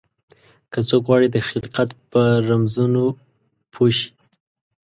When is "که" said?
0.71-0.79